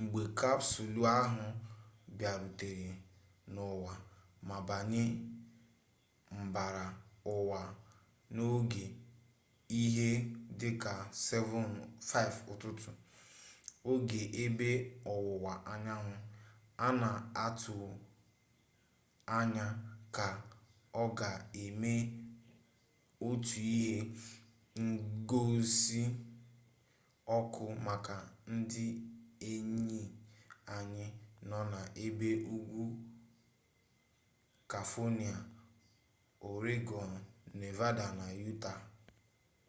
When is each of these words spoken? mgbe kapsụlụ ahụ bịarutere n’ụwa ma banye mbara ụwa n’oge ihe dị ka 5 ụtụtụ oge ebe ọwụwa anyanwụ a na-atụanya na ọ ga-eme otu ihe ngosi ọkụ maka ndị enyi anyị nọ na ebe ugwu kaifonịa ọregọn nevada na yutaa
mgbe 0.00 0.22
kapsụlụ 0.38 1.02
ahụ 1.18 1.44
bịarutere 2.18 2.88
n’ụwa 3.54 3.92
ma 4.48 4.56
banye 4.68 5.02
mbara 6.46 6.84
ụwa 7.34 7.60
n’oge 8.34 8.84
ihe 9.82 10.08
dị 10.58 10.68
ka 10.82 10.92
5 11.26 12.50
ụtụtụ 12.52 12.90
oge 13.90 14.20
ebe 14.44 14.68
ọwụwa 15.14 15.52
anyanwụ 15.72 16.14
a 16.86 16.88
na-atụanya 17.00 19.66
na 20.16 20.24
ọ 21.02 21.04
ga-eme 21.18 21.92
otu 23.26 23.58
ihe 23.78 23.96
ngosi 24.86 26.00
ọkụ 27.36 27.62
maka 27.86 28.16
ndị 28.52 28.86
enyi 29.50 30.00
anyị 30.76 31.06
nọ 31.48 31.58
na 31.72 31.80
ebe 32.04 32.28
ugwu 32.56 32.82
kaifonịa 34.70 35.36
ọregọn 36.48 37.10
nevada 37.58 38.06
na 38.18 38.26
yutaa 38.40 38.80